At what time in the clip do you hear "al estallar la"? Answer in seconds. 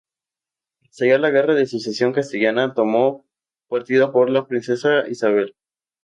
0.81-1.29